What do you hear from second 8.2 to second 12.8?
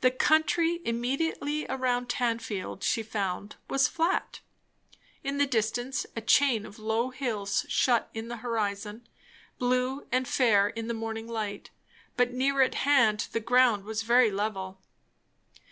the horizon, blue and fair in the morning light; but near at